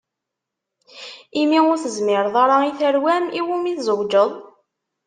[1.41, 4.31] Imi ur tezmireḍ ara i terwa-m, iwumi i tezweǧeḍ?